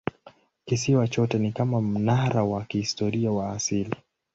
[0.65, 3.95] Kisiwa chote ni kama mnara wa kihistoria wa asili.